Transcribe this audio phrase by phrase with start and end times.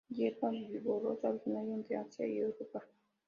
[0.09, 2.83] Hierba vigorosa, originaria de Asia y Europa.